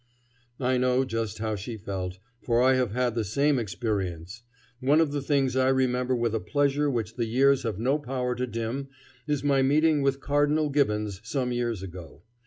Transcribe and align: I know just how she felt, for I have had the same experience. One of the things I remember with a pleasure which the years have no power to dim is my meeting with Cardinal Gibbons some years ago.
I 0.59 0.79
know 0.79 1.05
just 1.05 1.37
how 1.37 1.55
she 1.55 1.77
felt, 1.77 2.17
for 2.41 2.59
I 2.59 2.73
have 2.73 2.91
had 2.91 3.13
the 3.13 3.23
same 3.23 3.59
experience. 3.59 4.41
One 4.79 4.99
of 4.99 5.11
the 5.11 5.21
things 5.21 5.55
I 5.55 5.67
remember 5.67 6.15
with 6.15 6.33
a 6.33 6.39
pleasure 6.39 6.89
which 6.89 7.17
the 7.17 7.27
years 7.27 7.61
have 7.61 7.77
no 7.77 7.99
power 7.99 8.33
to 8.33 8.47
dim 8.47 8.87
is 9.27 9.43
my 9.43 9.61
meeting 9.61 10.01
with 10.01 10.19
Cardinal 10.19 10.71
Gibbons 10.71 11.21
some 11.23 11.51
years 11.51 11.83
ago. 11.83 12.23